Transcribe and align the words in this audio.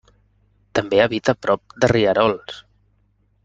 També 0.79 1.03
habita 1.03 1.37
prop 1.47 1.77
de 1.85 1.93
rierols. 1.95 2.61